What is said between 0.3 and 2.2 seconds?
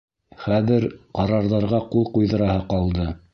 Хәҙер ҡарарҙарға ҡул